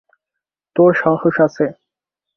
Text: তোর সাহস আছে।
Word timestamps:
তোর 0.75 0.91
সাহস 0.93 1.35
আছে। 1.45 1.65